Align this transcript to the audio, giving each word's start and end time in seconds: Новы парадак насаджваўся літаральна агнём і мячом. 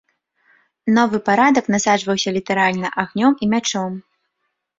Новы 0.95 1.17
парадак 1.27 1.65
насаджваўся 1.73 2.29
літаральна 2.39 2.87
агнём 3.05 3.33
і 3.45 3.53
мячом. 3.53 3.91